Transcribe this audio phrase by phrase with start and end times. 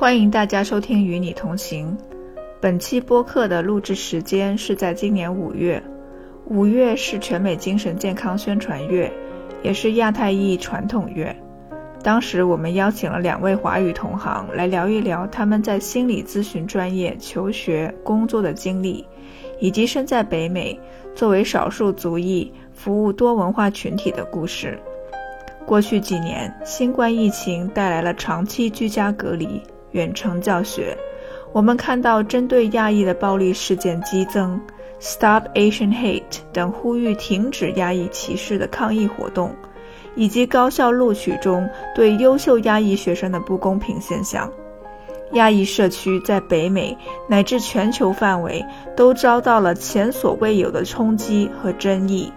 [0.00, 1.94] 欢迎大家收听《与你同行》。
[2.58, 5.80] 本期播客的录制时间是在今年五月。
[6.46, 9.12] 五月是全美精神健康宣传月，
[9.62, 11.36] 也是亚太裔传统月。
[12.02, 19.06] 当时我们邀请了两位华语同行来聊一聊他们在心理咨询专业求学、工作的经历，
[19.58, 20.80] 以及身在北美
[21.14, 24.78] 作为少数族裔服务多文化群体的故事。
[25.66, 29.60] 过去几年，新冠疫情带来了长期居家隔离、
[29.92, 30.96] 远程教学。
[31.52, 34.60] 我们看到针对亚裔的暴力事件激增
[35.00, 39.54] ，Stop Asian Hate 等呼吁停止亚裔歧视的抗议活动。
[40.16, 44.50] 以及高校录取中对优秀亚裔学生的不公平现象，
[45.32, 46.98] 亚裔社区在北美
[47.28, 48.62] 乃至全球范围
[48.96, 52.30] 都遭到了前所未有的冲击和争议，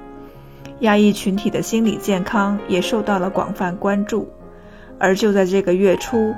[0.81, 4.29] 亚裔群体的心理健康也受到了广泛关注。
[4.99, 6.33] 而就在这个月初，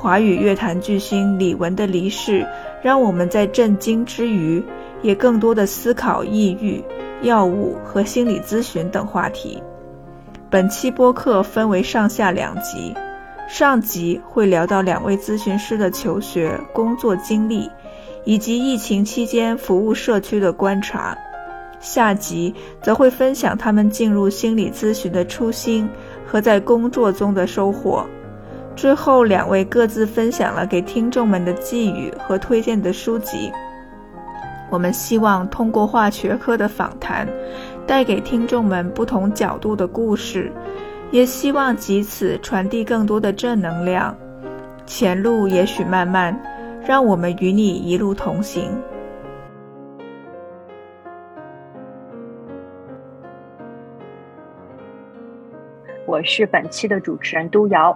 [0.00, 2.48] 华语乐坛巨星李玟的离世，
[2.80, 4.64] 让我们在震惊之余，
[5.02, 6.82] 也更多的思考抑郁、
[7.20, 9.62] 药物和心理咨询等话题。
[10.48, 12.94] 本期播客分为上下两集，
[13.46, 17.68] 上集会聊到两位咨询师的求学、工作经历，
[18.24, 21.14] 以及疫情期间服务社区的观察；
[21.78, 25.86] 下集则会分享他们进入心理咨询的初心
[26.26, 28.06] 和在工作中的收获。
[28.80, 33.52] 最后，两位各自分享了给听众们的寄语和推荐的书籍。
[34.70, 37.28] 我们希望通过化学科的访谈。
[37.86, 40.50] 带给听众们不同角度的故事，
[41.10, 44.16] 也希望借此传递更多的正能量。
[44.86, 46.34] 前路也许漫漫，
[46.82, 48.70] 让我们与你一路同行。
[56.06, 57.94] 我是本期的主持人都瑶。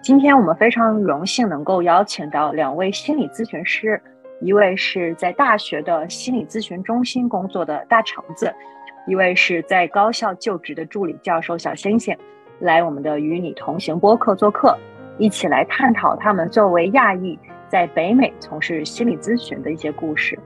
[0.00, 4.00] 今天我们非常荣幸能够邀请到两位心理咨询师，
[4.40, 8.52] 一位是在大学的心理咨询中心工作的大橙子。
[9.06, 12.16] 一位是在高校就职的助理教授小星星，
[12.60, 14.78] 来我们的与你同行播客做客，
[15.18, 17.38] 一起来探讨他们作为亚裔
[17.68, 20.38] 在北美从事心理咨询的一些故事。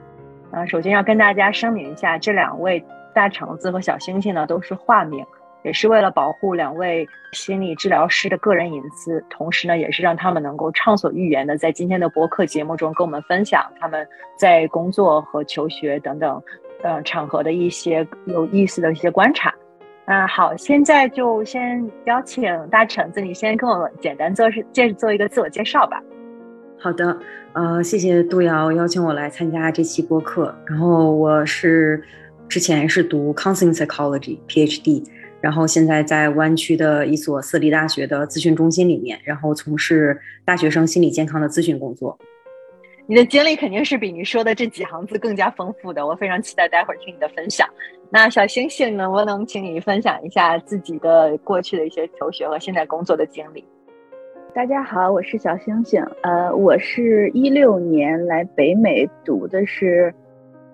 [0.50, 2.84] 啊，首先要跟大家声明一下，这两位
[3.14, 5.24] 大橙子和小星星呢都是化名，
[5.62, 14.06] 也是为了保护两位心理治疗师的个人隐私，同时呢也是让他们能够畅所欲言的在今天的播客节目中跟我们分享他们
[14.36, 16.42] 在工作和求学等等。
[16.84, 19.54] 呃，场合的一些有意思的一些观察。
[20.04, 26.02] 那好，现在就先邀请大橙子，你先跟我简单做介做一个自我介绍吧。
[26.80, 27.16] 好的，
[27.52, 30.52] 呃，谢谢杜瑶邀请我来参加这期播客。
[30.66, 32.02] 然后我是
[32.48, 35.04] 之前是读 counseling psychology PhD，
[35.42, 42.16] 然后现在在湾区的一所私立大学的咨询中心里面，然后从事大学生心理健康的咨询工作。
[43.08, 47.68] 你的经历肯定是比你说的这几行字更加丰富的，我非常期待待会儿听你的分享。
[48.08, 53.64] 那小星星能不能请你分享一下自己的过去的一些求学和现在工作的经历？
[54.54, 60.14] 大家好，我是小星星，呃，我是一六年来北美读的是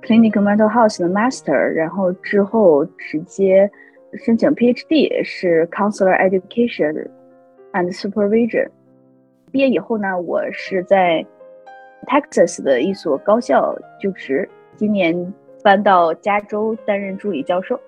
[0.03, 3.71] Clinical Mental Health 的 Master，然后之后直接
[4.15, 7.09] 申请 PhD 是 Counselor Education
[7.73, 8.71] and Supervision。
[9.53, 11.25] 毕业以后呢，我是在
[12.07, 17.79] Texas 的一所高校就职，今年搬到加州担任助理教授。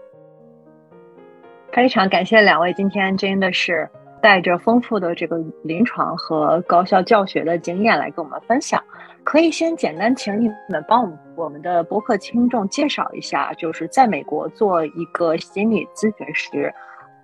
[1.73, 3.89] 非常感谢两位今天真的是
[4.23, 8.83] 带着丰富的这个临床和高校教学的经验来跟我们分享。
[9.23, 16.73] 可以先简单请你们帮我们我们的博客听众介绍一下，就是在美国做一个心理咨询师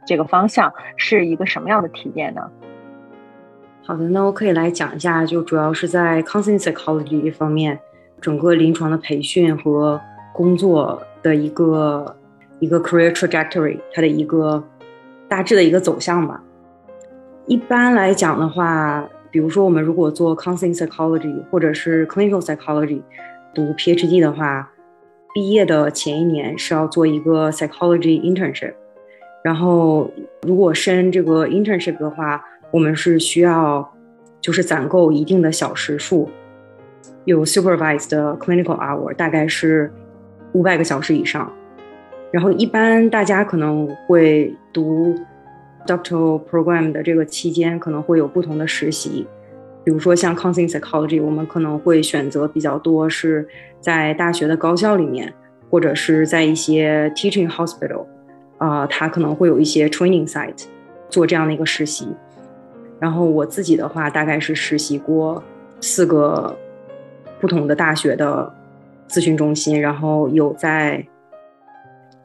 [0.07, 2.43] 这个方向是一个什么样的体验呢？
[3.85, 7.79] 好的，那我可以来讲一下，就主要是在 counseling psychology 方面，
[8.21, 10.01] 整个临床的培训和
[10.35, 12.17] 工作的一个
[12.59, 14.63] 一个 career trajectory，它的一个
[15.29, 16.43] 大致的一个走向吧。
[17.47, 23.03] 一般来讲的话，比如说我们如果做 counseling psychology 或者是 clinical psychology，
[23.55, 24.71] 读 PhD 的话，
[25.35, 28.75] 毕业的前一年是要做一个 psychology internship，
[29.43, 30.11] 然后
[30.43, 32.43] 如果申这个 internship 的话。
[32.73, 33.89] 我们是需要，
[34.41, 36.29] 就是攒够一定的小时数，
[37.25, 39.91] 有 supervised 的 clinical hour，大概是
[40.53, 41.51] 五百个小时以上。
[42.33, 45.15] 然后一般大家可能会读
[45.87, 49.27] doctoral program 的这个期间，可能会有不同的实习。
[49.85, 53.47] 比如说像 counseling psychology，我们可能会选择比较多是
[53.81, 55.33] 在大学的高校里面，
[55.71, 58.05] 或者是在一些 teaching hospital，
[58.59, 60.65] 啊，它可能会有一些 training site
[61.09, 62.09] 做这样的一个实习。
[62.99, 65.41] 然后我自己的话，大概是实习过
[65.81, 66.57] 四个
[67.41, 68.53] 不同的大学的
[69.09, 71.07] 咨询中心，然后有在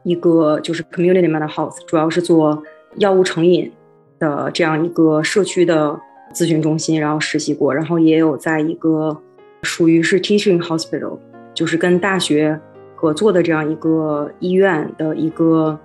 [0.02, 2.64] 一个就是 community mental health，主要是做
[2.98, 3.72] 药物成瘾
[4.20, 6.00] 的这样一个社区的
[6.34, 9.18] 咨询中心，然后实习过，然后也有在一个
[9.64, 11.18] 属于是 teaching hospital，
[11.54, 12.60] 就是跟大学
[12.96, 15.80] 合作的这样一个医院的一个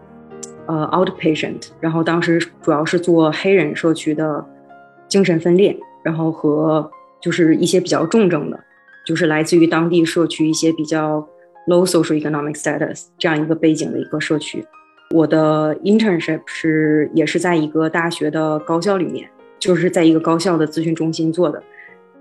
[0.67, 4.45] 呃 outpatient，然后当时主要是做黑人社区的
[5.09, 6.91] 精神分裂，然后和
[7.23, 8.61] 就是一些比较重症的，
[9.07, 11.27] 就是来自于当地社区一些比较
[11.69, 14.65] low social economic status 这样一个背景的一个社区。
[15.11, 21.63] 我的 internship 是也是在一个大学的高校里面，就是在一个高校的咨询中心做的。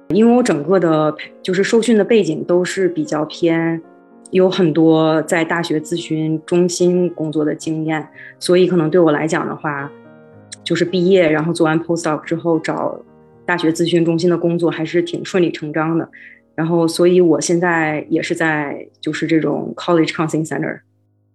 [0.09, 3.81] 因为我整个的就是受训的背景都是比较偏，
[4.29, 9.91] 有很多在大学咨询中心工作的经验，所以可能对我来讲的话，
[10.63, 12.99] 就是毕业然后做完 postdoc 之后找
[13.47, 16.07] 大学咨询中心的工作还是挺顺理成章的。
[16.53, 20.81] 然后，所以我现在也是在就是这种 college counseling center，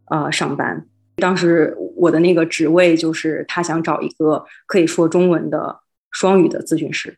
[0.06, 0.86] 呃，上班。
[1.20, 5.80] 当时我的那个职位就是他想找一个可以说中文的
[6.10, 7.16] 双语的咨询师。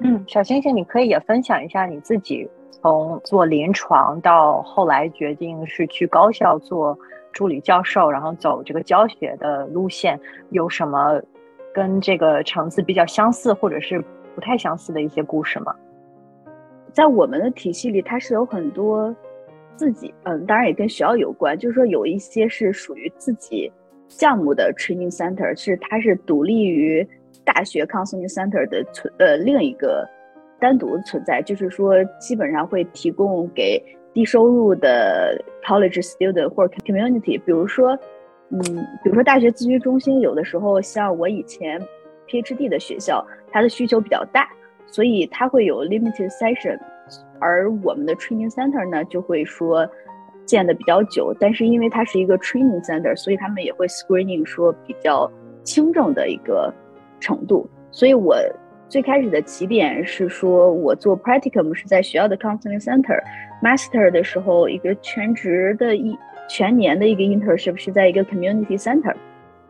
[0.00, 6.98] 嗯，小星星，你可以也分享一下你自己从做临床到后来决定是去高校做
[7.32, 10.20] 助理教授，然后走这个教学的路线，
[10.50, 11.22] 有什么
[11.72, 14.04] 跟这个层次比较相似或者是
[14.34, 15.74] 不太相似的一些故事吗？
[16.92, 19.14] 在我们的体系里，它是有很多。
[19.76, 23.70] 自己，嗯，当然也跟学校有关，就是说有一些是属于自己
[24.08, 27.06] 项目的 training center，是它是独立于
[27.44, 30.08] 大学 counseling center 的存，呃，另一个
[30.60, 33.82] 单独存在，就是说基本上会提供给
[34.12, 37.98] 低收入的 college student 或者 community，比如说，
[38.50, 38.60] 嗯，
[39.02, 41.80] 比如说大学咨询中心，有的时候像我以前
[42.28, 44.48] PhD 的学校，它的需求比较大，
[44.86, 46.78] 所以它会有 limited session。
[47.40, 49.88] 而我们的 training center 呢，就会说
[50.44, 55.30] 建的比较久，但是因为它是一个 training center，所以他们也会 screening 说比较
[55.62, 56.72] 轻重的一个
[57.20, 57.68] 程度。
[57.90, 58.36] 所以我
[58.88, 66.16] 最开始的起点是说我做 practicum 是在学校的 counseling center，master 的时候一个全职的一
[66.48, 69.14] 全年的一个 internship 是在一个 community center。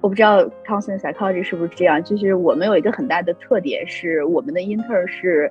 [0.00, 5.50] 我不知道 counseling psychology 是不是这样，就是我们有一个很大的特点是我们的 inter 是。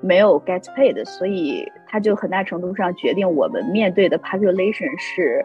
[0.00, 5.44] 没有 get paid，所以它就很大程度上决定我们面对的 population 是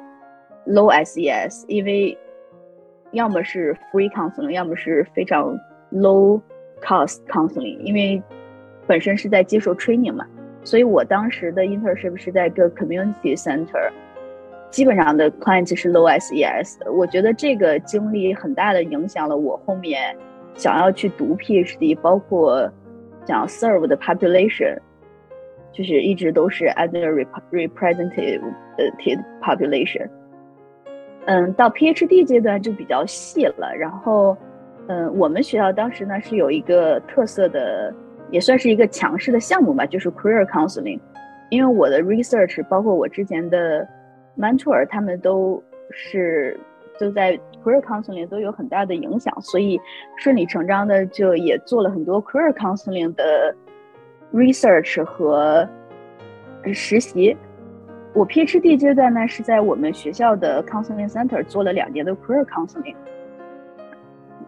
[0.67, 2.15] low SES，因为
[3.11, 5.57] 要么是 free counseling，要么是非常
[5.91, 6.39] low
[6.81, 8.21] cost counseling，因为
[8.85, 10.25] 本身是在接受 training 嘛。
[10.63, 13.91] 所以我当时的 internship 是在一个 community center，
[14.69, 16.91] 基本上的 client 是 low SES。
[16.91, 20.15] 我觉得这个经历很大的影响了我后面
[20.53, 22.71] 想要去读 PhD，包括。
[23.25, 24.77] 讲 serve 的 population，
[25.71, 28.41] 就是一直都是 under representative
[29.41, 30.09] population。
[31.25, 33.73] 嗯，到 PhD 阶段就比较细了。
[33.77, 34.37] 然后，
[34.87, 37.93] 嗯，我们学校当时呢是有一个特色的，
[38.29, 40.99] 也算是一个强势的项目吧，就是 career counseling。
[41.49, 43.87] 因为我的 research，包括我之前的
[44.37, 46.59] mentor，他们都是。
[47.00, 49.80] 就在 career counseling 都有很大的影响，所以
[50.18, 53.56] 顺理成章的就也做了很多 career counseling 的
[54.33, 55.68] research 和
[56.73, 57.35] 实习。
[58.14, 62.95] 我 PhD 阶段呢是在我们学校的 counseling center 做了两年的 career counseling。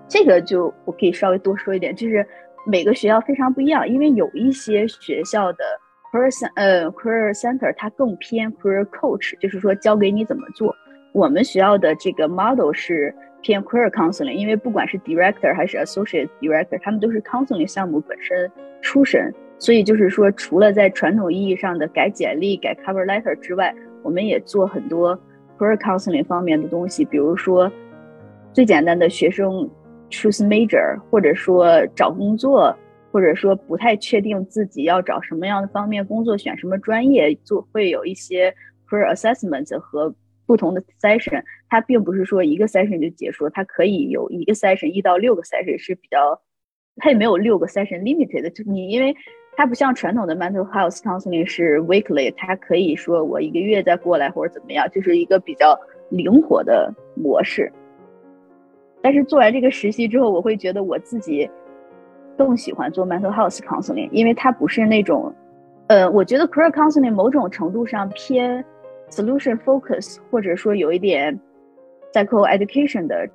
[0.08, 2.26] 这个就我可以稍微多说一点，就是
[2.68, 5.64] 每个学校非常不一样，因为有一些学校的
[6.12, 10.76] career 呃 career center 它更偏 career coach，就是说教给你怎么做。
[11.16, 25.18] 我们学校的这个 model 是偏 career counseling，因为不管是 director 还是 associate director，他们都是 counseling 项目本身出身，所以就是说，除了在传统意义上的改简历、改 cover letter 之外，我们也做很多
[25.58, 27.72] career counseling 方面的东西，比如说
[28.52, 29.70] 最简单的学生
[30.10, 32.76] choose major，或者说找工作，
[33.14, 38.54] 或者说不太确定自己要找什么样的方面工作，选什么专业，做会有一些
[38.90, 40.14] career assessment 和。
[40.46, 46.42] 不同的 session，它并不是说一个 session 就结束了，它可以有一个 session 一到六个 session 是比较，
[46.98, 49.16] 它也没有六个 session limited，就你因为
[49.58, 57.72] 它不像传统的 mental health counseling 是 weekly，它可以说我一个月再过来或者怎么样，就是一个比较灵活的模式。
[59.02, 61.50] 但是做完这个实习之后，我会觉得我自己
[62.38, 65.34] 更喜欢做 mental health counseling，因为它不是那种，
[65.88, 68.64] 呃，我觉得 career counseling 某种程度上偏。
[69.10, 71.40] Solution focus，或者说有一点
[72.14, 73.28] psycho education 的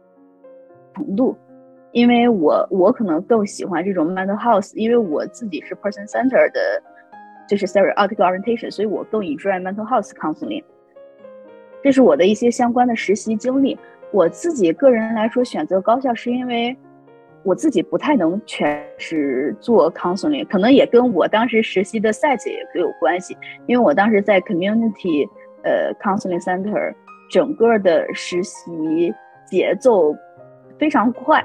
[0.94, 1.36] 程度，
[1.92, 6.82] 因为我我可能更喜欢这种 mental health，因为我自己是 person center 的，
[7.48, 10.64] 就是 therapeutic orientation，所以我更 enjoy mental health counseling。
[11.82, 13.78] 这是我的一些相关的实习经历。
[14.12, 16.76] 我自己个人来说，选择高校是因为
[17.42, 23.36] 我自己不太能全职做 counseling，可能也跟我当时实习的 site 也有关系。
[23.66, 25.26] 因为我当时在 community
[25.62, 26.94] 呃 counseling center，
[27.30, 29.12] 整个的实习
[29.46, 30.14] 节奏
[30.78, 31.44] 非常快，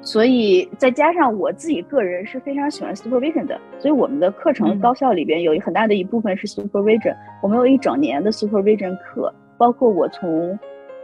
[0.00, 10.58] 所以再加上我自己个人是非常喜欢 supervision 的，所以我们的课程高校里边有很大的一部分是 supervision，我们有一整年的 supervision 课，包括我从。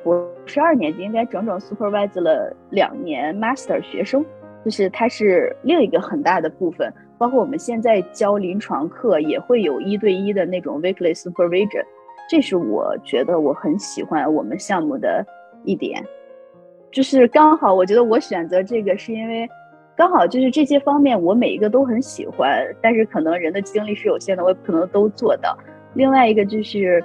[0.04, 4.24] 我十二年级应该整整 supervise 了两年 master 学生，
[4.64, 6.90] 就是它是另一个很大的部分。
[7.18, 11.84] 包括我们现在教临床课也会有一对一的那种 weekly supervision，
[12.28, 15.24] 这是我觉得我很喜欢我们项目的
[15.64, 16.04] 一点。
[16.90, 19.48] 就是刚好我觉得我选择这个是因为
[19.96, 25.56] 刚好就是这些方面我每一个都很喜欢，但是可能人的精力是有限的，我也不可能都做到。
[25.94, 27.02] 另外一个就是。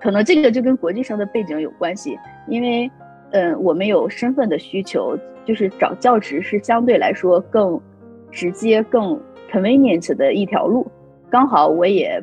[0.00, 2.18] 可能这个就跟国际生的背景有关系，
[2.48, 2.90] 因为，
[3.30, 7.80] 嗯，我们有身份的需求，就是找教职是相对来说更
[8.28, 9.16] 直接、更
[9.48, 10.84] convenient 的一条路。
[11.30, 12.20] 刚好我也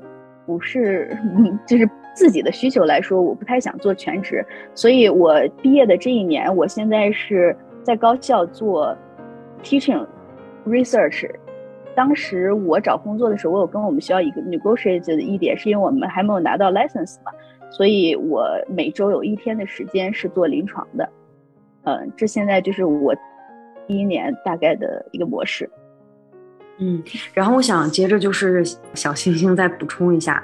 [0.50, 1.15] 不是，
[1.68, 8.98] 就是自己的需求来说，我不太想做全职，所以我毕业的这一年，我现在是在高校做
[9.63, 10.03] teaching
[10.65, 11.29] research。
[11.96, 17.32] 当时我找工作的时候，我有跟我们学校一个 negotiate 的一点，是因为我们还没有拿到 license 嘛。
[17.70, 21.08] 所以我每周有一天的时间是做临床的，
[21.84, 23.13] 嗯，这现在就是我
[23.86, 25.70] 第一年大概的一个模式。
[26.79, 30.43] 嗯，然后我想接着就是小星星再补充一下，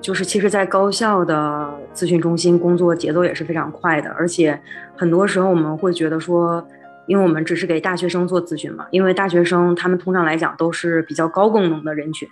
[0.00, 4.60] 就是其实，在高校的咨询中心工作节奏也是非常快的，而且
[4.96, 6.66] 很多时候我们会觉得说，
[7.06, 12.28] 因为我们只是给大学生做咨询嘛，因为大学生他们通常来讲都是比较高功能的人群，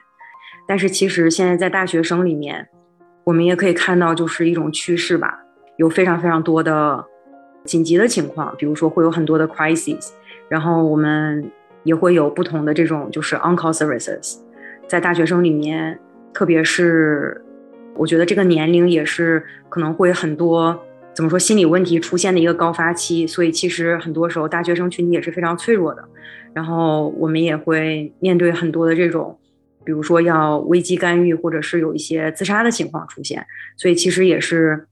[0.69, 2.69] 但是其实现在在大学生里面。
[3.27, 5.39] 我们也可以看到，就是一种趋势吧，
[5.79, 7.03] 有非常非常多的
[7.65, 10.11] 紧急的情况，比如说会有很多的 crises，
[10.47, 11.51] 然后我们
[11.85, 14.39] 也会有不同的这种就是 on-call services，
[14.89, 15.99] 在大学生里面，
[16.33, 17.41] 特别是
[17.95, 20.79] 我觉得这个年龄也是可能会很多
[21.15, 26.05] 怎么说心理问题出现的一个高发期，所以其实很多时候大学生群体也是非常脆弱的，
[26.53, 29.39] 然后我们也会面对很多的这种。
[29.87, 34.87] 比如说要危机干预，或者是有一些自杀的情况出现，所以其实也是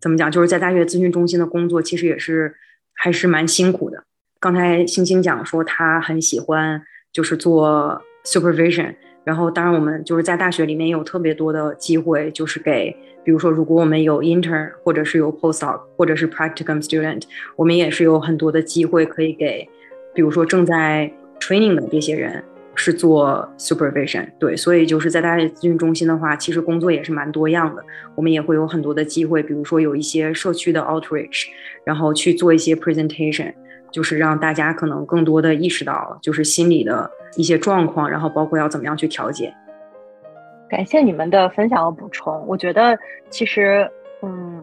[0.00, 2.54] 怎么讲，就是在大学咨询中心的工作，其实也是
[2.94, 4.02] 还是蛮辛苦的。
[4.40, 6.82] 刚才星星讲说他很喜欢
[7.12, 12.90] 就是做 supervision，然后当然我们就是在大学里面有特别多的机会，就是给
[13.22, 17.22] 比如说如果我们有 intern 或者是有 postdoc 或者是 practicum student，
[17.54, 19.68] 我们也是有很多的机会可以给，
[20.14, 22.42] 比如说正在 training 的这些人。
[22.76, 27.84] 是做 supervision，对，所以就是在大学咨询中心的话，其实工作也是蛮多样的。
[28.14, 31.48] 我们也会有很多的机会，比如说有一些社区的 outreach，
[31.84, 33.52] 然后去做一些 presentation，
[33.90, 39.54] 就是让大家可能更多的意识到，就是心理的一些状况，然后包括要怎么样去调节。
[40.68, 42.98] 感谢你们的分享和补充，我觉得
[43.30, 43.90] 其实。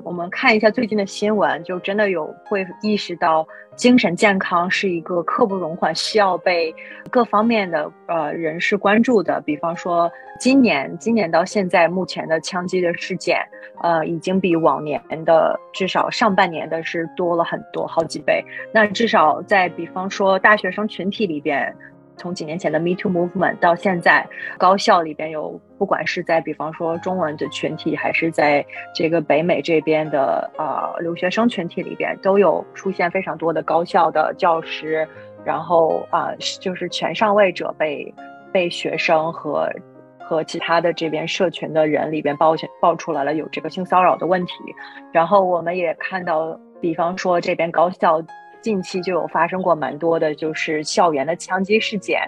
[0.08, 3.46] 我们看一下最近的新闻，就真的有会意识到
[3.76, 6.74] 精神健康是一个刻不容缓、需要被
[7.12, 9.42] 各方面的呃人士关注的。
[9.42, 10.10] 比方说，
[10.40, 13.38] 今年今年到现在目前的枪击的事件，
[13.82, 18.42] 呃，已经比往年的至少上半年的是多了很多，好几倍。
[18.74, 21.76] 那至少在比方说大学生群体里边。
[22.18, 35.08] 从几年前的 Me Too Movement 到现在，高校里边有，不管是在比方说中文的群体，还是在这个北美这边的呃留学生群体里边，都有出现非常多的高校的教师，
[35.46, 38.14] 然后啊，就是全上位者被
[38.52, 39.70] 被学生和
[40.20, 44.54] 和其他的这边社群的人里边爆爆出来了有这个性骚扰的问题，
[45.14, 48.22] 然后我们也看到，比方说这边高校。
[48.62, 52.22] 近期就有发生过蛮多的，就是校园的枪击事件。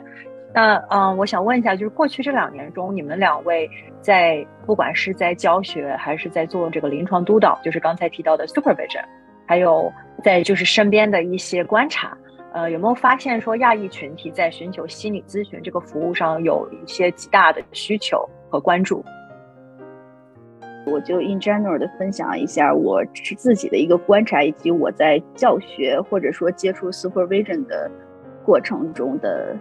[0.53, 3.69] 那嗯，我想问一下，就是过去这两年中，你们两位
[4.01, 9.03] 在不管是在教学还是在做这个临床督导，就是刚才提到的 supervision，
[9.45, 9.91] 还有
[10.23, 12.17] 在就是身边的一些观察，
[12.51, 19.05] 呃，有没有发现说亚裔群体在寻求心理咨询这个服务上有一些极大的需求和关注？
[20.89, 27.89] 我就 in general 的分享一下我是自己的一个观察，以及我在教学或者说接触 supervision 的
[28.45, 29.55] 过程中的，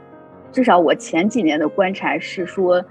[0.51, 2.83] 至少我前几年的观察是说，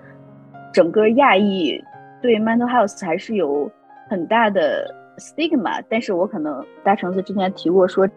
[0.73, 1.83] 整个亚裔
[2.21, 3.69] 对 mental health 还是有
[4.09, 4.85] 很大的
[5.17, 5.83] stigma。
[5.89, 8.07] 但是我可能大橙子之前提过说，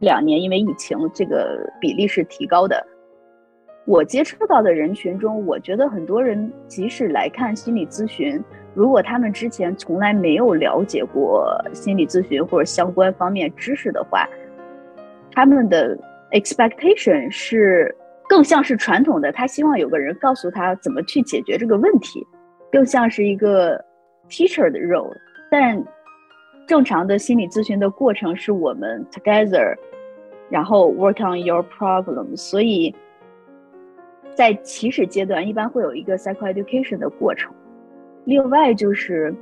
[0.00, 2.84] 两年因为疫情，这个比例是提高的。
[3.88, 8.38] 我接触到的人群中，我觉得很多人即使来看心理咨询，
[8.74, 14.28] 如果他们之前从来没有了解过心理咨询或者相关方面知识的话，
[15.32, 15.98] 他们的
[16.32, 17.96] expectation 是
[18.28, 22.22] 更像是传统的，他希望有个人告诉他怎么去解决这个问题，
[22.70, 23.82] 更像是一个
[24.28, 25.16] teacher 的 role。
[25.50, 25.82] 但
[26.66, 29.74] 正常的心理咨询的过程是我们 together，
[30.50, 32.36] 然后 work on your problem。
[32.36, 32.94] 所以
[34.38, 37.52] 在起始阶段，一般会有一个 psychoeducation 的过程。
[38.24, 39.34] 另外就是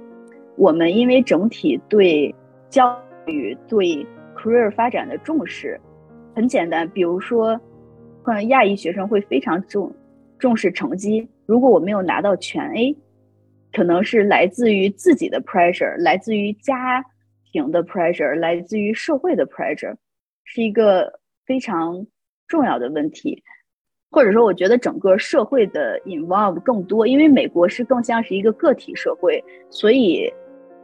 [0.56, 2.34] 我们因为整体对
[2.70, 5.78] 教育对 career 发展的重视，
[6.34, 7.60] 很简单，比如说，
[8.22, 9.94] 可能亚裔学生会非常重
[10.38, 12.96] 重视成绩，如果我没有拿到全 A，
[13.74, 17.04] 可能是来自于自己的 pressure，来自于家
[17.52, 19.94] 庭的 pressure，来自于社会的 pressure，
[20.44, 22.06] 是一个非常
[22.48, 23.42] 重要的问题，
[24.16, 30.32] 或者说，我觉得整个社会的 involve 更多，因为美国是更像是一个个体社会，所以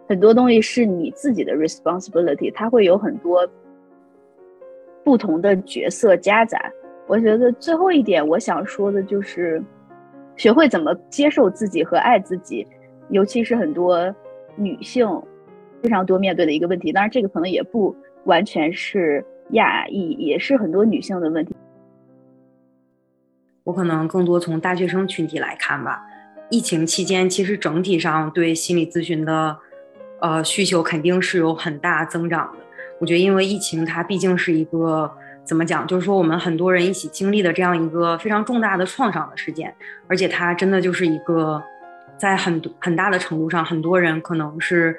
[0.06, 3.48] 很多东西是你自己的 responsibility，它会有很多。
[5.02, 6.70] 不同的角色加杂，
[7.06, 9.60] 我觉得最后一点我想说的就是，
[10.36, 12.66] 学会怎么接受自己和爱自己，
[13.08, 14.14] 尤其是很多
[14.56, 15.08] 女性
[15.82, 16.92] 非常多面对的一个问题。
[16.92, 17.96] 当然，这个可能也不
[18.26, 21.51] 完全是亚裔，也是很多女性的问题。
[23.64, 26.02] 我可能更多从大学生群体来看吧。
[26.50, 29.56] 疫情期间，其实整体上对心理咨询的
[30.20, 32.64] 呃需求肯定是有很大增长的。
[33.00, 35.10] 我觉得，因为疫情，它毕竟是一个
[35.44, 39.74] 怎么讲，就是说我们很多人一起经历的这样一个非常重大的创伤的事件，
[40.08, 41.62] 而且它真的就是一个
[42.18, 44.96] 在很很大的程度上，很多人可能是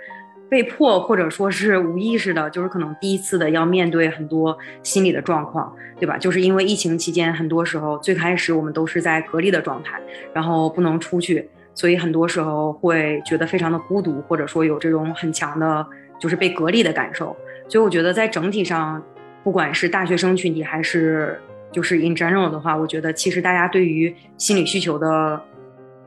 [0.50, 6.18] 被迫或者说是无意识的，就是可能第一次的要面对很多心理的状况，对吧？
[6.18, 10.00] 就是因为疫情期间，很多时候最开始我们都是在隔离的状态，
[10.34, 15.86] 然后不能出去，所以很多时候会觉得非常的孤独，或者说有这种很强的，
[16.20, 17.36] 就是被隔离的感受。
[17.68, 19.02] 所以我觉得，在整体上，
[19.44, 21.40] 不管是大学生群体还是
[21.72, 25.42] 就是 in general 的话，我觉得其实大家对于心理需求的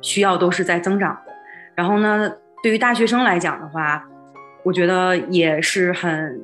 [0.01, 1.33] 需要都是在增长的。
[1.75, 2.31] 然后呢，
[2.63, 4.07] 对于大学生来讲的话，
[4.67, 6.41] 我觉得也是很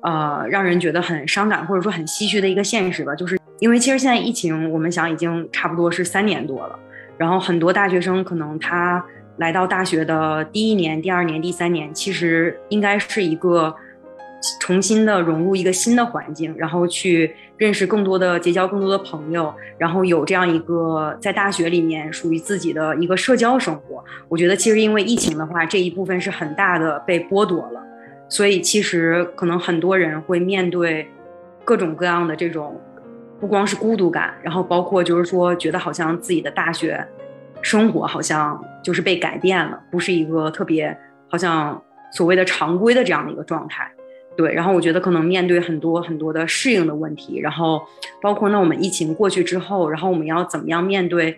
[0.00, 3.14] 呃让人觉得很伤感或者说很唏嘘的一个现实吧。
[3.14, 6.78] 就是因为其实现在疫情，我们想已经差不多是三年多了，
[7.18, 9.04] 然后很多大学生可能他
[9.36, 13.74] 来到大学的第一年、第二年、第三年，其实应该是一个。
[14.60, 24.02] 重新的融入一个新的环境，然后去认识更多的、结交更多的朋友，然后有这样一个在大学里面属于自己的一个社交生活。
[24.28, 27.82] 我觉得其实因为疫情的话，这一部分是很大的被剥夺了，
[28.28, 31.08] 所以其实可能很多人会面对
[31.64, 32.80] 各种各样的这种，
[33.40, 37.04] 不光是孤独感，然后包括就是说觉得好像自己的大学
[37.60, 40.96] 生活好像就是被改变了，不是一个特别
[41.28, 43.90] 好像所谓的常规的这样的一个状态。
[44.38, 47.82] 对，然后我觉得可能面对很多很多的适应的问题，然后
[48.22, 51.36] 包括那我们疫情过去之后，然后我们要怎么样面对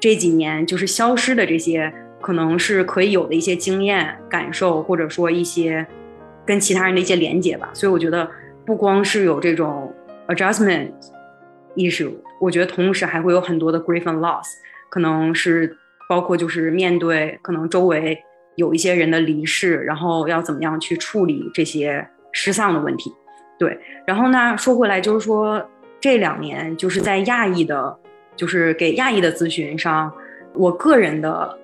[0.00, 5.86] 这几年就是消失的这些可能是可以有的一些经验感受，或者说一些
[6.44, 7.70] 跟其他人的一些连接吧。
[7.72, 8.28] 所以我觉得
[8.66, 9.94] 不光是有这种
[10.26, 10.90] adjustment
[11.76, 14.48] issue，我觉得同时还会有很多的 grief and loss，
[14.90, 15.76] 可能是
[16.08, 18.18] 包括就是面对可能周围
[18.56, 22.04] 有一些人的离世，然后要怎么样去处理这些。
[22.32, 23.12] 失丧的问题，
[23.58, 23.78] 对。
[24.06, 25.62] 然后呢，说回来就是说，
[26.00, 27.96] 这两年就是在亚裔的，
[28.34, 30.12] 就是给亚裔的咨询上，
[30.54, 31.56] 我个人的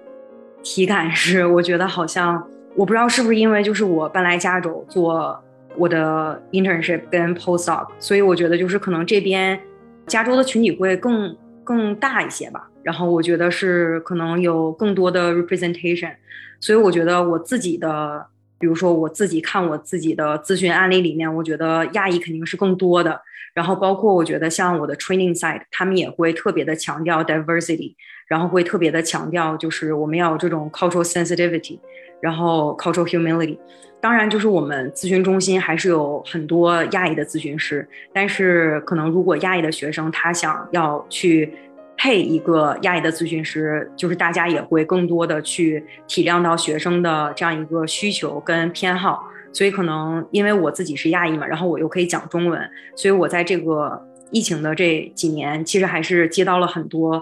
[0.62, 5.42] 体感是，我觉得好像我不知道是不是因为就是我搬来加州做
[5.76, 9.58] 我的 internship 跟 postdoc，所以我觉得就是可能这边
[10.06, 12.68] 加州的群体会更更大一些吧。
[12.82, 16.14] 然后我觉得是可能有更多的 representation，
[16.60, 18.26] 所以我觉得我自己的。
[18.58, 23.20] 比如说我自己看我自己的咨询案例里面，我觉得亚裔肯定是更多的。
[23.54, 27.94] 然后包括我觉得像我的 training side，他们也会特别的强调 diversity，
[28.26, 31.78] 然后会特别的强调就是我们要有这种 cultural sensitivity，
[32.20, 33.58] 然后 cultural humility。
[34.00, 41.52] 当然，就是我们咨询中心还是有很多亚裔的咨询师，但是可能如果亚裔的学生他想要去。
[41.98, 57.20] 配一个亚裔的咨询师，就是大家也会更多的去体谅到学生的这样一个需求跟偏好，所以可能因为我自己是亚裔嘛，然后我又可以讲中文，所以我在这个疫情的这几年，其实还是接到了很多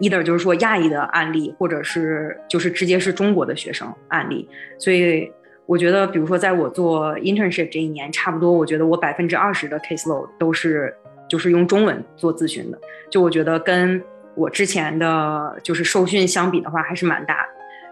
[0.00, 5.30] ，either 就是说亚裔的案例，或者是就是直接是中国的学生案例，所以
[5.66, 10.92] 我觉得，比如说在我做 internship 这一年，差不多，我觉得我百分之二十的 case load 都是
[11.28, 12.78] 就是用中文做咨询的。
[13.08, 14.02] 就我觉得跟
[14.36, 17.48] 我之前的就是受训相比的话，还是蛮大的。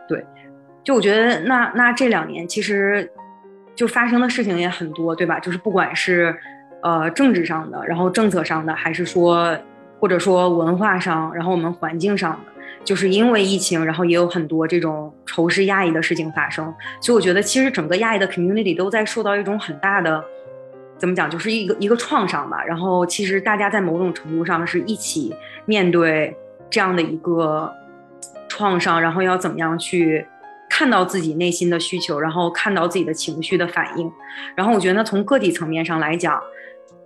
[0.07, 0.24] 对，
[0.85, 3.11] 就我觉得那那这两年其实
[3.74, 5.40] 就发生的事情也很多，对吧？
[5.40, 6.37] 就是不管是
[6.83, 9.59] 呃政治上的，然后政策上的，还是说
[9.98, 12.52] 或者说文化上，然后我们环境上的。
[12.85, 16.66] 就是因为疫情，然后也有很多这种仇视亚裔的事情发生，
[17.00, 20.22] 所以我觉得其实整个亚裔的 community 都在受到一种很大的，
[20.98, 22.62] 怎么讲，就是一个一个创伤吧。
[22.64, 25.35] 然后其实大家在某种程度上是一起
[25.66, 26.37] 面对
[26.70, 27.72] 这样的一个
[28.48, 30.26] 创伤，然后要怎么样去
[30.68, 34.11] 看到自己内心的需求，然后看到自己的情绪的反应。
[34.54, 36.40] 然后我觉得从个体层面上来讲，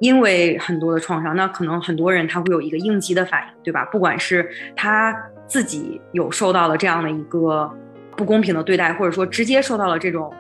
[0.01, 3.85] 因为很多的创伤，那可能很多人他会有一个应激的反应，对吧？
[3.87, 5.15] 不管是他。
[5.49, 7.75] 自己有受到了这样的一个
[8.15, 10.31] 不公平的对待，或者说直接受到了这种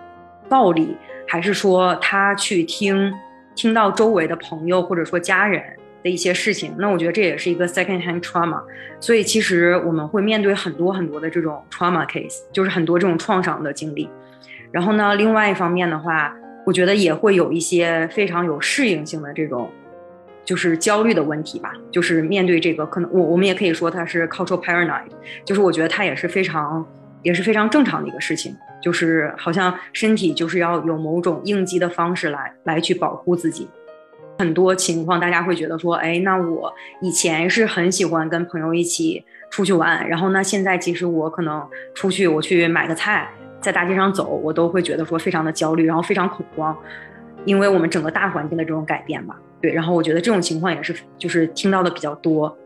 [0.50, 0.94] 暴力，
[1.26, 3.10] 还是说他去听
[3.58, 5.60] 听到周围的朋友或者说家人
[6.04, 8.62] 的一些事情，那我觉得这也是一个 second hand trauma。
[9.00, 14.08] 所以其实我们会面对很多很多的这种 trauma case，就是很多这种创伤的经历。
[14.70, 16.32] 然后呢，另外一方面的话，
[16.64, 19.68] 我觉得也会有一些非常有适应性的这种。
[20.44, 25.10] 就是焦虑的问题吧，就是面对这个，可能我我们也可以说它是 cultural paranoid，
[25.44, 26.82] 就是我觉得它也是非常
[27.22, 33.68] 也是非常正常的一个事情，就是好像身体就是要有某种应激的方式来来去保护自己。
[34.38, 43.28] 很多情况大家会觉得说，哎，那我以前是很喜欢跟朋友一起出去玩，然后呢，现在其实我可能出去我去买个菜，
[43.60, 46.76] 在大街上走，我都会觉得说非常的焦虑，然后非常恐慌，
[47.44, 49.36] 因为我们整个大环境的这种改变吧。
[49.60, 52.56] 对，然后我觉得这种情况也是，就是听到的比较多。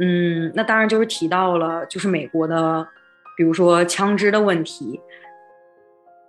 [0.00, 2.86] 嗯，那当然就是提到了，就是美国的，
[3.38, 5.00] 比如说枪支的问题，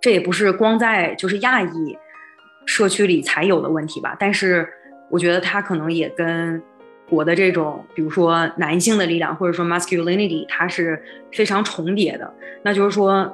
[0.02, 1.96] 这也不是光在就是亚裔
[2.66, 4.14] 社区里才有的问题吧？
[4.20, 4.68] 但是
[5.08, 6.62] 我觉得它可能也跟
[7.08, 12.30] 我的这种，比如说男性的力量或者说 masculinity，它是非常重叠的。
[12.62, 13.24] 那就是说，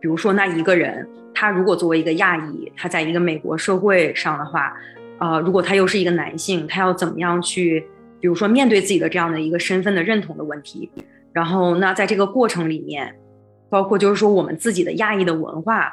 [0.00, 4.74] 比如说那一个人，他如果作为一个亚裔，他在一个美国社会上的话。
[5.20, 7.84] 呃，如果他又是一个男性，他要怎么样去，
[8.20, 10.88] 比如说面对自己的这样的一个身份的认同的问题？
[11.32, 13.12] 然后，那在这个过程里面，
[13.68, 15.92] 包括就是说我们自己的亚裔的文化，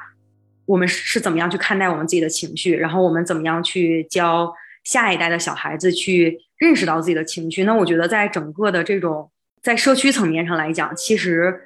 [0.66, 2.76] 我们是怎么样去看待我们自己的情绪？
[2.76, 7.64] 然后我们怎么样去教下一代的小孩子去认识到自己的情绪？
[7.64, 9.30] 那我觉得在整个的这种
[9.62, 11.60] 在社区层面上来讲，其实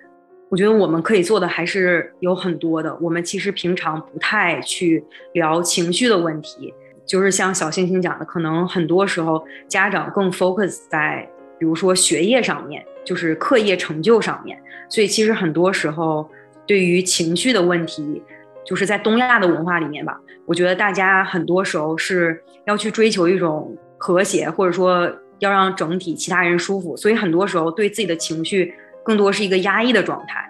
[0.50, 2.96] 我觉得我们可以做的还是有很多的。
[3.02, 6.74] 我们其实平常不太去聊情绪的问题。
[7.06, 14.56] 就是像小星星讲的，可能很多时候家长更 focus 在，比如说学业上面，就是课业成就上面。
[14.88, 16.30] 所以其实很多时候，
[16.68, 18.22] 对于情绪的问题，
[18.64, 26.96] 就是在东亚的文化里面吧，我觉得大家很多时候是要去追求一种和谐，或者说要让整体其他人舒服。
[26.96, 28.72] 所以很多时候对自己的情绪
[29.04, 30.48] 更多是一个压抑的状态，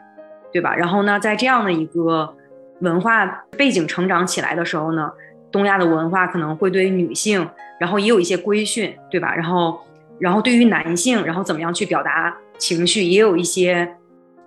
[0.52, 0.76] 对吧？
[0.76, 2.36] 然后呢，在这样的一个
[2.82, 3.26] 文化
[3.58, 5.10] 背景成长起来的时候呢？
[5.52, 9.34] 东亚的文化可能会对女性，然后也有一些规训，对吧？
[9.34, 9.82] 然后，
[10.20, 13.96] 然后对于男性，然后怎么样去表达情绪，也有一些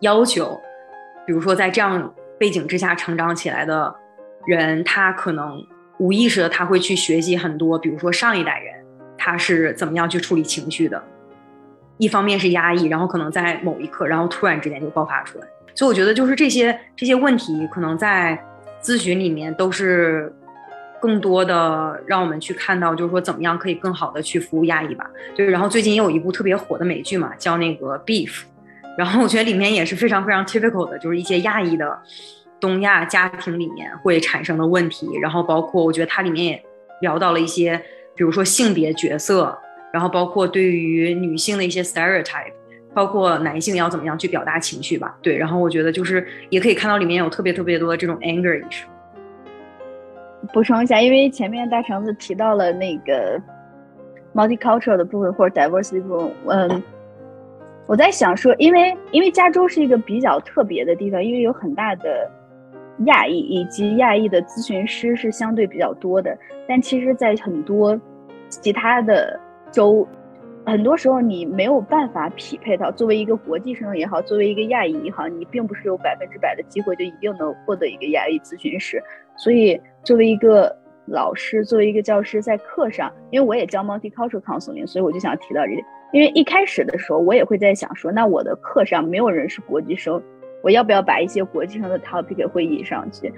[0.01, 0.61] 要求。
[1.27, 3.95] 比如说，在这样背景之下成长起来的
[4.47, 5.67] 人，他可能
[5.99, 8.75] 无意识的他会去学习很多，比如说上一代人
[9.17, 11.03] 他是怎么样去处理情绪的。
[11.99, 15.47] 一方面是压抑，然后可能在某一刻，然后突然之间就爆发出来。
[15.75, 18.39] 所以我觉得，就是这些这些问题，可能在
[18.83, 20.35] 咨询里面都是。
[21.03, 25.05] 更多的让我们去看到，就是说怎么样可以更好的去服务亚裔吧。
[25.35, 28.43] 对，然后最近也有一部特别火的美剧嘛，叫那个 Beef，
[28.97, 31.99] 然后我觉得里面也是非常非常 typical 的，就是一些亚裔的
[32.61, 35.11] 东亚家庭里面会产生的问题。
[35.21, 36.65] 然后包括我觉得它里面也
[37.01, 37.77] 聊到了一些，
[38.15, 39.59] 比如说性别角色，
[39.93, 42.53] 然后包括对于女性的一些 stereotype，
[42.95, 45.19] 包括男性要怎么样去表达情绪吧。
[45.21, 48.85] 对，然后我觉得就是也可以看到里面有特别特别多的这种 anger issue。
[50.53, 53.41] 补充一下，因为前面大橙子提到了那个
[54.35, 56.83] multicultural 的部分或者 diversity 部分，嗯，
[57.87, 62.31] 我在想说，因为因为加州是一个比较特别的地方，因为有很大的
[63.07, 66.37] 亚裔以及亚裔的咨询师是相对比较多的，
[66.69, 67.99] 但其实，在很多
[68.49, 69.39] 其他的
[69.71, 70.07] 州，
[70.65, 79.03] 很多时候你没有办法匹配到，作为一个国际生也好，作为一个亚裔也好，你并不是有百分之百的机会就一定能获得一个亚裔咨询师，
[79.37, 79.81] 所以。
[80.05, 85.85] 作为一个老师，作为一个教师，在课上，因为我也教 multicultural counseling，所以我就想提到这点。
[86.13, 90.21] 因为一开始的时候，我也会在想说，那我的课上没有人是国际生，
[90.61, 93.33] 我要不要把一些国际上的 topic 会议上去？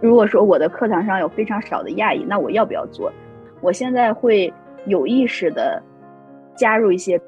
[0.00, 3.12] 如果说我的课堂上有非常少的亚裔，那我要不要做？
[3.60, 4.52] 我现在会
[4.86, 5.80] 有意识的
[6.56, 7.18] 加入一些，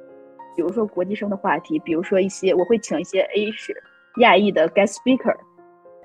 [0.54, 3.74] 比如说国际生的话题，比如说一些我会请一些 A 是
[4.18, 5.34] 亚裔的 guest speaker，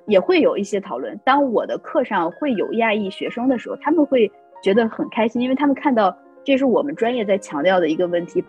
[0.05, 1.19] 也会有一些讨论。
[1.25, 4.31] 当我的课上会有亚裔学生的时候，他们会
[4.63, 8.43] 觉得很开心，因为他们看到这是我们专业在强调的一个问题，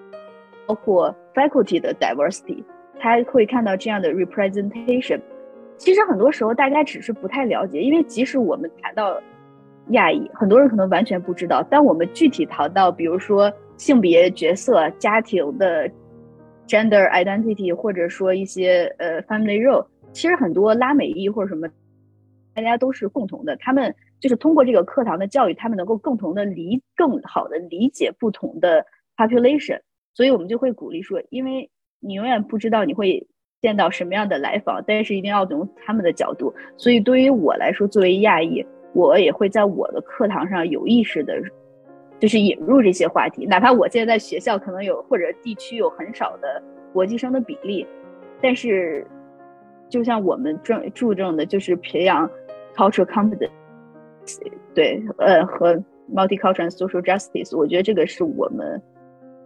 [0.66, 2.62] 包括 faculty 的 diversity。
[3.00, 5.20] 他会看到这样的 representation，
[5.76, 9.20] 其实很多时候大家只是不太了解，因为即使我们谈到
[9.90, 11.64] 亚裔，很多人可能完全不知道。
[11.70, 15.90] 但我们具体谈到，比如说性别角色、家庭的
[16.66, 21.66] gender identity，或者说一些呃 family role，其实很多拉美裔或者什么，
[22.54, 23.56] 大家都是共同的。
[23.56, 28.84] 他们就是通过这个课堂的教育，他们能够共同的理更好的理解不同的
[29.16, 29.80] population，
[30.12, 31.70] 所以我们就会鼓励说，因为。
[32.00, 33.26] 你永远不知道你会
[33.60, 36.54] 见到什么样的来访，但是一定要从他们的角度。
[36.76, 38.64] 所以对于我来说，作为亚裔，
[38.94, 41.34] 我也会在我的课堂上有意识的，
[42.18, 43.46] 就是引入这些话题。
[43.46, 47.86] 哪怕我现在在学校可能有或者地区有很少的国际生的比例，
[48.40, 49.06] 但是
[49.88, 52.28] 就像我们正注重的就是培养
[52.74, 53.50] cultural competence，
[54.74, 55.74] 对，呃，和
[56.12, 58.80] multicultural social justice，我觉得这个是我们。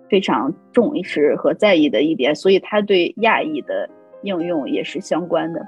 [0.08, 3.88] 非常重视和在意的一点，所以它对亚裔的
[4.20, 5.66] 应用也是相关的。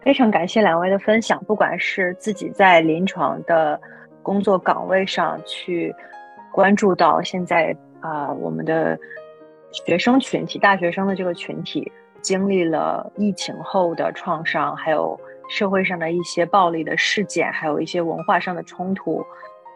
[0.00, 3.78] 非常感谢两位的分享，不管是自己在临床的
[4.26, 5.94] 工作岗位上去
[6.50, 8.98] 关注到现在啊，我们的
[9.70, 15.16] 学生群体、大学生的这个群体经历了疫情后的创伤，还有
[15.48, 19.24] 社会上的一些暴力的事件，还有一些文化上的冲突。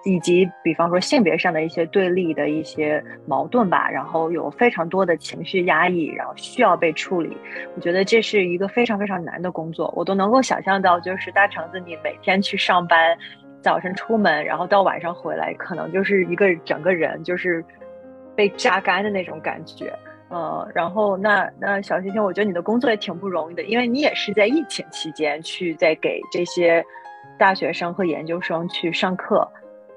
[0.02, 7.36] 以及，比方说性别上的一些对立的一些矛盾吧，然后有非常多的情绪压抑，然后需要被处理。
[7.76, 13.14] 我觉得这是一个非常非常难的工作，我都能够想象到，就是大橙子，你每天去上班，
[13.60, 17.64] 早晨出门，然后到晚上回来，可能就是一个整个人就是
[18.34, 19.92] 被榨干的那种感觉。
[20.30, 26.84] 嗯，然后那那小星星，我觉得你的工作也挺不容易的，因为你也是在疫情期间去在给这些
[27.36, 29.46] 大学生和研究生去上课。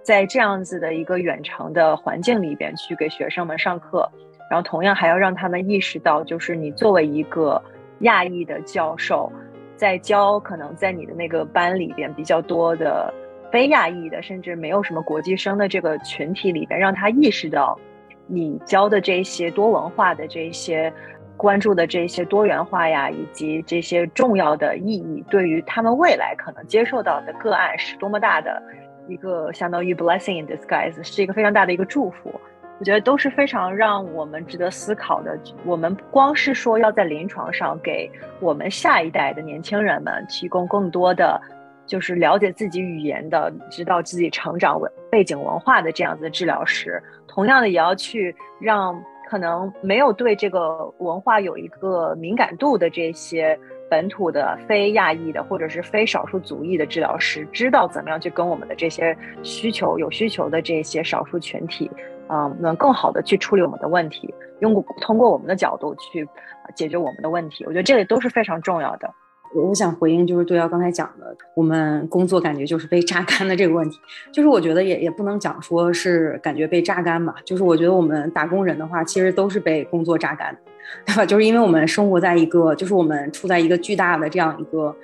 [0.01, 4.05] 在这样子的一个远程的环境里边去给学生们上课，
[4.49, 7.63] 然后同样还要让他们意识到，就是你作为一个
[7.99, 9.31] 亚裔的教授，
[9.77, 13.13] 在教可能在你的那个班里边比较多的
[13.53, 17.79] 非亚裔的，甚至没有什么国际生的这个群体里边，让他意识到
[18.25, 20.91] 你教的这些多文化的这些
[21.37, 28.59] 关注的这些多元化呀，以及这些重要的意义，对于他们未来可能接受到的个案是多么大的。
[29.07, 32.33] 一个相当于 blessing in disguise，是一个非常大的一个祝福，
[32.79, 35.37] 我觉得都是非常让我们值得思考的。
[35.63, 41.39] 我们不光是说要在临床上给我们下一代的年轻人们提供更多的，
[41.85, 53.59] 就是了解自己语言的、知道自己成长文背景文化的这样子的治疗师，同样的也要去让可能没有对这个文化有一个敏感度的这些。
[53.89, 61.91] 本土的非亚裔的或者是非少数族裔的治疗师，知道怎么样去跟我们的这些需求有需求的这些少数群体，
[62.27, 66.27] 嗯，能更好的去处理我们的问题，用通过我们的角度去
[66.73, 67.63] 解决我们的问题。
[67.65, 69.13] 我觉得这个都是非常重要的。
[69.55, 73.99] 我想回应就是对要刚才讲的，我们工作感觉就是被榨干的这个问题，
[74.31, 80.57] 就是我觉得也也不能讲说是感觉被榨干吧，就是我觉得我们打工人的话，其实都是被工作榨干，
[81.05, 81.25] 对吧？
[81.25, 84.95] 就是因为我们生活在一个，就是我们处在一个巨大的这样一个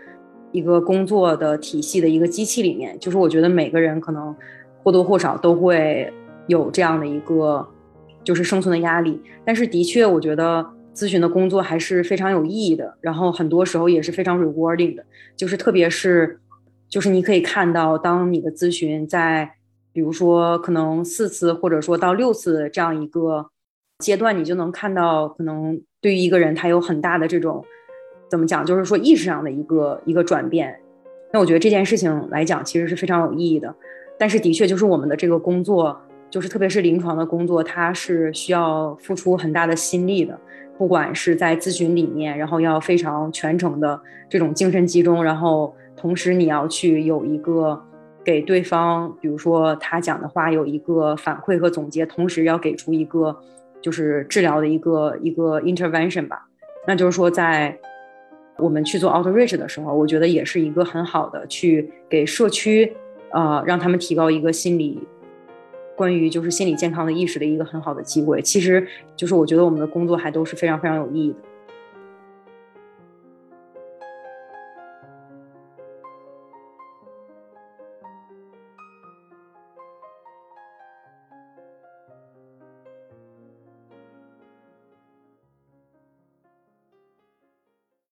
[0.51, 4.35] 一个工作的体系的一个机器里面，就是我觉得每个人可能
[4.83, 6.11] 或多或少都会
[6.47, 7.67] 有这样的一个
[8.23, 10.65] 就是生存的压力，但是的确我觉得。
[10.99, 15.05] 咨询的工作还是非常有意义的，然后很多时候也是非常 rewarding 的，
[15.37, 16.37] 就是特别是，
[16.89, 19.49] 就是你可以看到，当你的咨询在，
[19.93, 23.49] 比如说可能四次或者说到六次这样一个
[23.99, 27.63] 阶段，你就能看到，可能对于一个人他有很大的这种，
[28.29, 30.77] 怎么讲，就是说意识上的一个一个转变。
[31.31, 33.73] 那我觉得这件事情来讲，其实是非常有意义的。
[34.17, 35.97] 但是的确，就是我们的这个工作，
[36.29, 40.37] 就是特别是临床的工作，它是需要付出很大的心力的。
[40.79, 47.77] 不管是在咨询里面，然后要非常全程的这种精神集中，然后同时你要去有一个
[48.23, 53.37] 给对方，比如说他讲的话有一个反馈和总结，同时要给出一个
[53.81, 56.47] 就是治疗的一个一个 intervention 吧。
[56.87, 57.77] 那就是说，在
[58.57, 62.95] 我们去做 outreach 的时候，我觉得也是一个很好的去给社区，
[63.31, 64.97] 呃，让他们提高一个心理。
[65.99, 71.48] 关于就是心理健康的意识的一个很好的机会，其实就是我觉得我们的工作还都是非常非常有意义的。